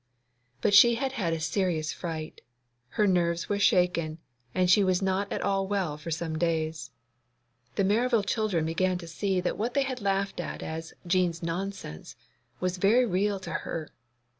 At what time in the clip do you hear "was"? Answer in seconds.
4.83-4.99, 12.59-12.77